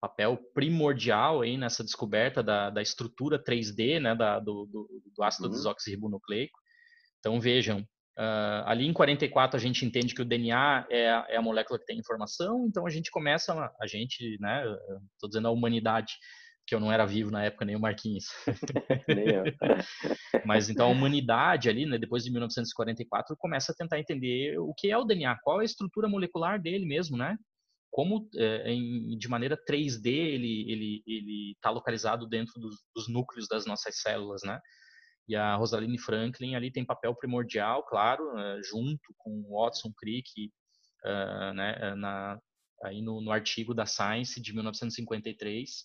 [0.00, 5.48] papel primordial aí nessa descoberta da, da estrutura 3D né, da, do, do, do, ácido
[5.48, 5.54] uhum.
[5.54, 6.58] desoxirribonucleico.
[7.18, 11.42] Então vejam, uh, ali em 44 a gente entende que o DNA é, é, a
[11.42, 14.64] molécula que tem informação, então a gente começa, a gente, né,
[15.14, 16.14] estou dizendo a humanidade,
[16.68, 18.26] que eu não era vivo na época, nem o Marquinhos.
[19.08, 19.44] nem eu.
[20.46, 24.90] Mas então a humanidade ali, né, depois de 1944, começa a tentar entender o que
[24.90, 27.36] é o DNA, qual é a estrutura molecular dele mesmo, né?
[27.90, 33.48] Como é, em, de maneira 3D ele ele ele está localizado dentro dos, dos, núcleos
[33.48, 34.60] das nossas células, né?
[35.28, 40.50] E a Rosaline Franklin ali tem papel primordial, claro, é, junto com Watson Crick,
[41.04, 42.40] uh, né, na,
[42.82, 45.84] aí no, no, artigo da Science de 1953.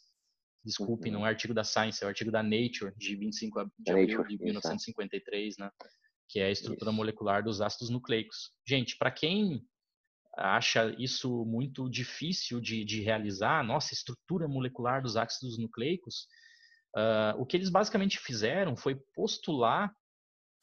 [0.66, 1.16] Desculpe, uhum.
[1.16, 4.24] não é o artigo da Science, é o artigo da Nature de 25 de abril
[4.26, 5.70] de 1953, né?
[6.30, 6.96] Que é a estrutura isso.
[6.98, 8.54] molecular dos ácidos nucleicos.
[8.66, 9.62] Gente, para quem
[10.38, 16.28] acha isso muito difícil de, de realizar, nossa, estrutura molecular dos ácidos nucleicos,
[16.96, 19.94] uh, o que eles basicamente fizeram foi postular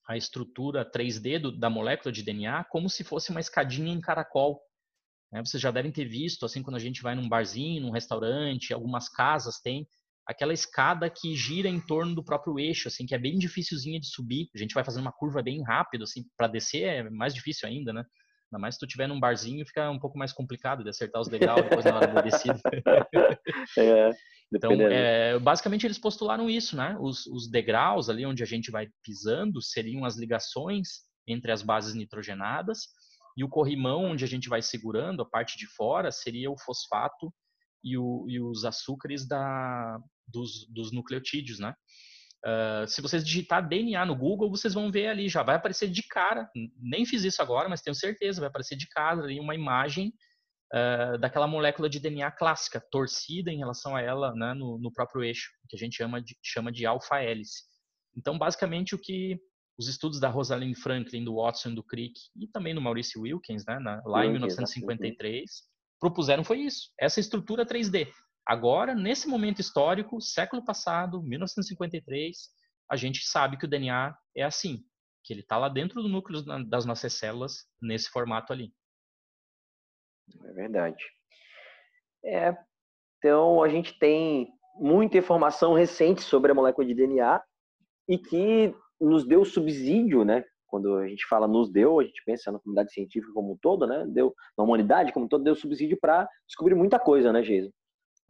[0.08, 4.60] a estrutura 3D do, da molécula de DNA como se fosse uma escadinha em caracol.
[5.32, 5.40] Né?
[5.44, 9.08] Vocês já devem ter visto, assim, quando a gente vai num barzinho, num restaurante, algumas
[9.08, 9.86] casas têm
[10.26, 14.06] aquela escada que gira em torno do próprio eixo, assim, que é bem dificilzinha de
[14.06, 14.48] subir.
[14.54, 17.92] A gente vai fazendo uma curva bem rápido, assim, para descer é mais difícil ainda,
[17.92, 18.04] né?
[18.50, 21.28] Ainda mais se tu estiver num barzinho, fica um pouco mais complicado de acertar os
[21.28, 22.60] degraus depois na hora da descida.
[23.78, 24.10] é,
[24.52, 26.96] então, é, basicamente eles postularam isso, né?
[27.00, 31.94] Os, os, degraus ali onde a gente vai pisando seriam as ligações entre as bases
[31.94, 32.88] nitrogenadas
[33.36, 37.32] e o corrimão onde a gente vai segurando, a parte de fora, seria o fosfato
[37.84, 41.72] e, o, e os açúcares da, dos, dos nucleotídeos, né?
[42.44, 46.02] Uh, se vocês digitar DNA no Google, vocês vão ver ali, já vai aparecer de
[46.02, 46.48] cara.
[46.80, 50.12] Nem fiz isso agora, mas tenho certeza, vai aparecer de cara ali uma imagem
[50.72, 55.22] uh, daquela molécula de DNA clássica, torcida em relação a ela né, no, no, próprio
[55.22, 57.62] eixo, que a gente chama de, chama de alfa-hélice.
[58.16, 59.38] Então, basicamente, o que
[59.78, 63.78] os estudos da Rosalind Franklin, do Watson, do Crick e também do Maurice Wilkins, né,
[63.78, 65.50] na, lá em 1953,
[65.98, 68.08] propuseram foi isso, essa estrutura 3D.
[68.50, 72.36] Agora, nesse momento histórico, século passado, 1953,
[72.90, 74.82] a gente sabe que o DNA é assim,
[75.22, 78.74] que ele está lá dentro do núcleo das nossas células, nesse formato ali.
[80.42, 81.00] É verdade.
[82.24, 82.56] É,
[83.18, 87.40] então, a gente tem muita informação recente sobre a molécula de DNA
[88.08, 90.44] e que nos deu subsídio, né?
[90.66, 93.86] Quando a gente fala nos deu, a gente pensa na comunidade científica como um todo,
[93.86, 94.04] né?
[94.08, 97.72] Deu na humanidade como um todo, deu subsídio para descobrir muita coisa, né, Geisa?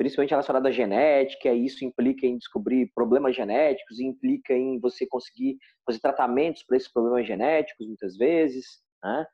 [0.01, 5.59] Principalmente relacionado à genética, e isso implica em descobrir problemas genéticos, implica em você conseguir
[5.85, 8.65] fazer tratamentos para esses problemas genéticos, muitas vezes,
[9.05, 9.27] né?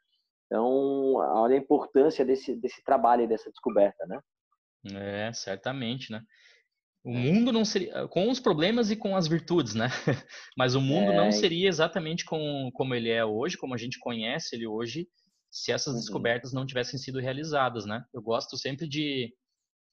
[0.44, 4.20] Então, olha a importância desse, desse trabalho e dessa descoberta, né?
[4.92, 6.20] É, certamente, né?
[7.04, 7.16] O é.
[7.16, 9.86] mundo não seria com os problemas e com as virtudes, né?
[10.58, 11.16] Mas o mundo é.
[11.16, 15.06] não seria exatamente com, como ele é hoje, como a gente conhece ele hoje,
[15.48, 16.00] se essas uhum.
[16.00, 18.04] descobertas não tivessem sido realizadas, né?
[18.12, 19.32] Eu gosto sempre de,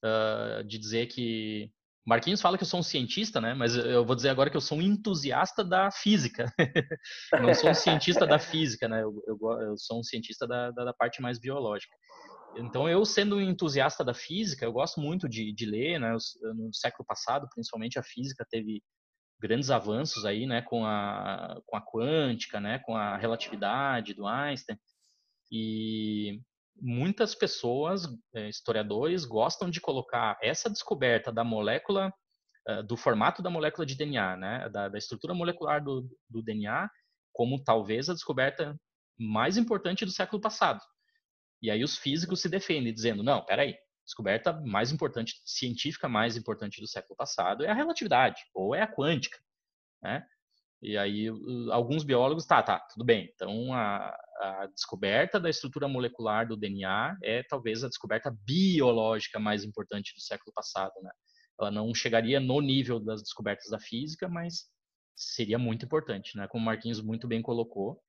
[0.03, 1.71] uh, de dizer que
[2.05, 3.53] Marquinhos fala que eu sou um cientista, né?
[3.53, 6.53] Mas eu vou dizer agora que eu sou um entusiasta da física.
[7.41, 9.01] não sou um cientista da física, né?
[9.03, 11.95] Eu, eu, eu sou um cientista da, da, da, parte mais biológica.
[12.57, 16.15] Então, eu sendo um entusiasta da física, eu gosto muito de, de ler, né?
[16.55, 18.83] No século passado, principalmente, a física teve
[19.39, 20.61] grandes avanços aí, né?
[20.61, 22.79] Com a, com a quântica, né?
[22.79, 24.77] Com a relatividade do Einstein.
[25.49, 26.41] E
[26.81, 32.13] muitas pessoas, eh, historiadores, gostam de colocar essa descoberta da molécula,
[32.87, 36.89] do formato da molécula de DNA, né, da, da estrutura molecular do, do, DNA,
[37.33, 38.79] como talvez a descoberta
[39.19, 40.79] mais importante do século passado.
[41.61, 46.81] E aí os físicos se defendem, dizendo, não, peraí, descoberta mais importante, científica mais importante
[46.81, 49.39] do século passado é a relatividade, ou é a quântica,
[50.01, 50.25] né?
[50.83, 51.27] E aí
[51.71, 53.31] alguns biólogos, tá, tá, tudo bem.
[53.33, 54.09] Então a,
[54.41, 60.19] a, descoberta da estrutura molecular do DNA é talvez a descoberta biológica mais importante do
[60.19, 61.09] século passado, né?
[61.57, 64.65] Ela não chegaria no nível das descobertas da física, mas
[65.15, 66.47] seria muito importante, né?
[66.49, 68.01] Como o Marquinhos muito bem colocou,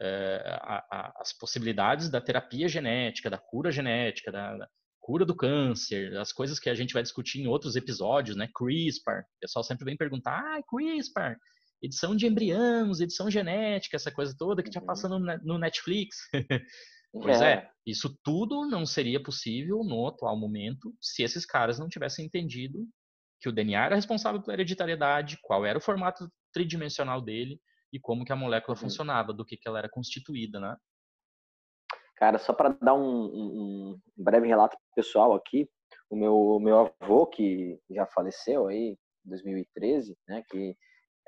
[0.00, 6.16] é, a, as possibilidades da terapia genética, da cura genética, da, da cura do câncer,
[6.16, 8.48] as coisas que a gente vai discutir em outros episódios, né?
[8.56, 11.36] CRISPR, o pessoal sempre vem perguntar, ah, CRISPR,
[11.82, 14.86] edição de embriões, edição genética, essa coisa toda que já uhum.
[14.86, 16.16] passando no Netflix.
[17.12, 17.52] pois é.
[17.52, 17.70] é.
[17.86, 22.86] isso tudo não seria possível no atual momento se esses caras não tivessem entendido
[23.40, 27.60] que o DNA era responsável pela hereditariedade, qual era o formato tridimensional dele
[27.92, 28.80] e como que a molécula uhum.
[28.80, 30.76] funcionava, do que, que ela era constituída, né?
[32.16, 35.68] Cara, só para dar um, um, breve relato pessoal aqui,
[36.08, 40.76] o meu, meu avô, que já faleceu aí em 2013, né, que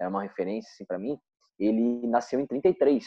[0.00, 1.18] é uma referência assim, para mim,
[1.59, 3.04] ele nasceu em 33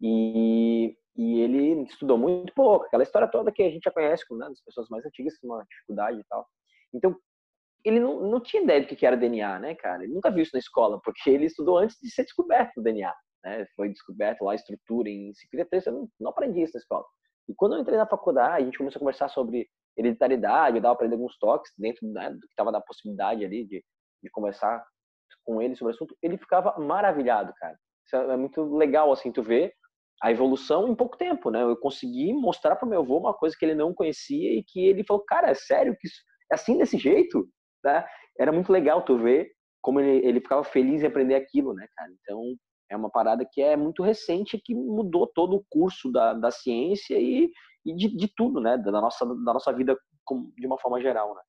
[0.00, 4.48] e, e ele estudou muito pouco, aquela história toda que a gente já conhece, né,
[4.48, 6.46] das pessoas mais antigas, uma dificuldade e tal.
[6.94, 7.16] Então,
[7.84, 10.02] ele não, não tinha ideia do que era DNA, né, cara?
[10.02, 13.14] Ele nunca viu isso na escola, porque ele estudou antes de ser descoberto o DNA,
[13.44, 13.66] né?
[13.76, 17.04] Foi descoberto lá a estrutura em 53, eu não, não aprendi isso na escola.
[17.48, 20.96] E quando eu entrei na faculdade, a gente começou a conversar sobre hereditariedade, eu dava
[20.96, 23.84] para ele alguns toques dentro né, do que estava da possibilidade ali de,
[24.22, 24.84] de conversar
[25.44, 27.76] com ele sobre o assunto, ele ficava maravilhado, cara.
[28.04, 29.72] Isso é muito legal, assim, tu ver
[30.22, 31.62] a evolução em pouco tempo, né?
[31.62, 35.04] Eu consegui mostrar para meu avô uma coisa que ele não conhecia e que ele
[35.04, 37.46] falou, cara, é sério que isso é assim desse jeito?
[37.82, 38.06] Tá?
[38.38, 39.50] Era muito legal tu ver
[39.82, 42.10] como ele, ele ficava feliz em aprender aquilo, né, cara?
[42.20, 42.56] Então,
[42.90, 47.18] é uma parada que é muito recente que mudou todo o curso da, da ciência
[47.18, 47.50] e,
[47.84, 48.78] e de, de tudo, né?
[48.78, 49.96] Da nossa, da nossa vida
[50.56, 51.42] de uma forma geral, né?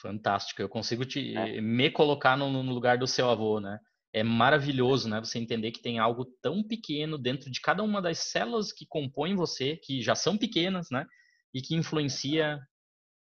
[0.00, 0.62] Fantástico.
[0.62, 1.60] Eu consigo te, é.
[1.60, 3.78] me colocar no, no, lugar do seu avô, né?
[4.12, 5.20] É maravilhoso, né?
[5.20, 9.36] Você entender que tem algo tão pequeno dentro de cada uma das células que compõem
[9.36, 11.06] você, que já são pequenas, né?
[11.54, 12.58] E que influencia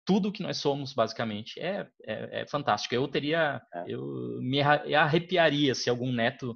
[0.06, 1.60] tudo que nós somos, basicamente.
[1.60, 2.94] É, é, é fantástico.
[2.94, 3.84] Eu teria, é.
[3.88, 4.04] eu
[4.42, 6.54] me arrepiaria se algum neto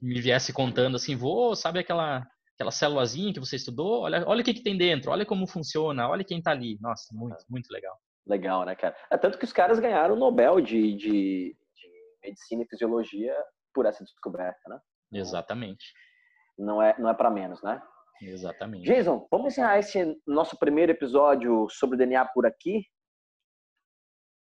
[0.00, 4.02] me viesse contando assim, vô, sabe aquela aquela célulazinha que você estudou?
[4.02, 6.76] Olha, olha o que, que tem dentro, olha como funciona, olha quem está ali.
[6.80, 7.44] Nossa, muito, é.
[7.48, 7.96] muito legal.
[8.28, 8.94] Legal, né, cara?
[9.10, 11.90] É tanto que os caras ganharam o Nobel de, de, de
[12.22, 13.34] Medicina e Fisiologia
[13.72, 14.78] por essa descoberta, né?
[15.12, 15.92] Exatamente.
[16.58, 17.80] Não é, não é para menos, né?
[18.20, 18.84] Exatamente.
[18.84, 22.84] Jason, vamos encerrar esse nosso primeiro episódio sobre o DNA por aqui,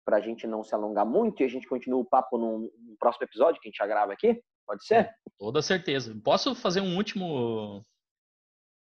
[0.06, 3.24] para a gente não se alongar muito e a gente continua o papo no, próximo
[3.24, 4.40] episódio que a gente já grava aqui?
[4.64, 5.04] Pode ser?
[5.24, 6.16] Com toda certeza.
[6.24, 7.84] Posso fazer um último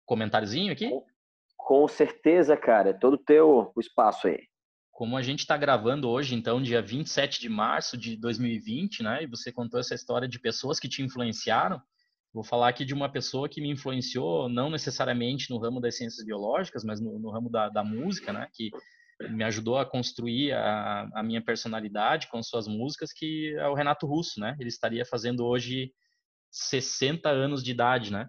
[0.06, 0.90] comentáriozinho aqui?
[1.56, 2.90] Com, certeza, cara.
[2.90, 4.46] É todo teu espaço aí.
[4.94, 9.24] Como a gente está gravando hoje, então, dia 27 de março de 2020, né?
[9.24, 11.82] E você contou essa história de pessoas que te influenciaram.
[12.32, 16.24] Vou falar aqui de uma pessoa que me influenciou, não necessariamente no ramo das ciências
[16.24, 18.46] biológicas, mas no, no ramo da, da, música, né?
[18.54, 18.70] Que
[19.30, 24.06] me ajudou a construir a, a, minha personalidade com suas músicas, que é o Renato
[24.06, 24.56] Russo, né?
[24.60, 25.92] Ele estaria fazendo hoje
[26.52, 28.28] 60 anos de idade, né?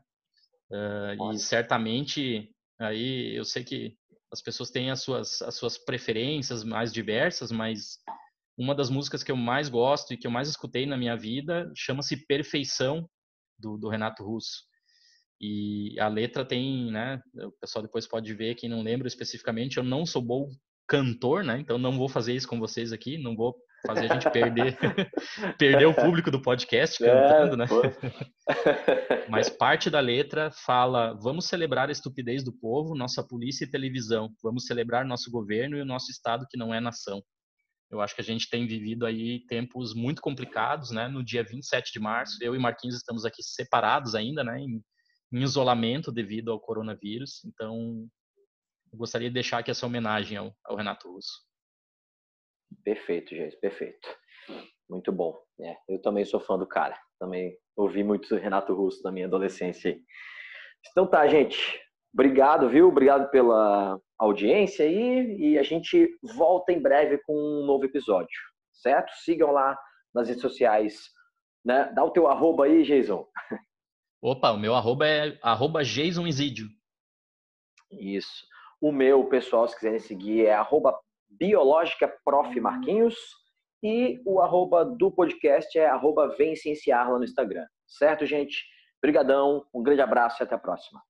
[0.72, 2.50] Uh, e certamente,
[2.80, 3.96] aí eu sei que
[4.36, 7.98] as pessoas têm as suas, as suas preferências mais diversas, mas
[8.58, 11.72] uma das músicas que eu mais gosto e que eu mais escutei na minha vida
[11.74, 13.10] chama-se Perfeição,
[13.58, 14.64] do, do, Renato Russo.
[15.40, 17.22] E a letra tem, né?
[17.34, 20.50] O pessoal depois pode ver, quem não lembra especificamente, eu não sou bom
[20.86, 21.58] cantor, né?
[21.58, 23.56] Então não vou fazer isso com vocês aqui, não vou
[23.86, 24.78] fazer a gente perder
[25.58, 27.66] perder o público do podcast cantando, é, né?
[29.30, 34.30] Mas parte da letra fala: vamos celebrar a estupidez do povo, nossa polícia e televisão.
[34.44, 37.22] Vamos celebrar nosso governo e o nosso estado que não é nação.
[37.92, 41.08] Eu acho que a gente tem vivido aí tempos muito complicados, né?
[41.08, 44.60] No dia 27 de março, eu e Marquinhos estamos aqui separados ainda, né?
[44.60, 44.82] Em,
[45.32, 47.44] em isolamento devido ao coronavírus.
[47.46, 48.08] Então,
[48.92, 51.46] eu gostaria de deixar aqui essa homenagem ao, ao Renato Russo.
[52.84, 54.08] Perfeito, gente, perfeito.
[54.90, 55.36] Muito bom.
[55.60, 56.98] É, eu também sou fã do cara.
[57.20, 59.98] Também ouvi muito Renato Russo na minha adolescência.
[60.92, 61.80] Então tá, gente.
[62.14, 62.88] Obrigado, viu?
[62.88, 65.36] Obrigado pela audiência aí.
[65.38, 68.40] E a gente volta em breve com um novo episódio,
[68.72, 69.12] certo?
[69.24, 69.78] Sigam lá
[70.14, 71.10] nas redes sociais.
[71.66, 71.92] Né?
[71.96, 73.28] Dá o teu arroba aí, Jason.
[74.22, 76.68] Opa, o meu arroba é arroba Jason Isidio.
[77.92, 78.46] Isso.
[78.82, 80.98] O meu, pessoal, se quiserem seguir, é arroba
[81.40, 82.60] Biológica Prof.
[82.60, 83.16] Marquinhos.
[83.84, 87.66] E o arroba do podcast é arroba Vem lá no Instagram.
[87.86, 88.66] Certo, gente?
[88.98, 91.02] Obrigadão, um grande abraço e até a próxima.